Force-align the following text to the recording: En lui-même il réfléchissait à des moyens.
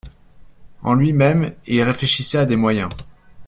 En 0.81 0.95
lui-même 0.95 1.53
il 1.67 1.83
réfléchissait 1.83 2.39
à 2.39 2.47
des 2.47 2.55
moyens. 2.55 2.89